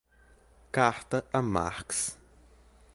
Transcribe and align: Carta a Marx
Carta 0.71 1.25
a 1.31 1.41
Marx 1.43 2.17